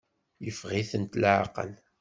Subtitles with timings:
[0.45, 1.71] Yeffeɣ-itent leɛqel.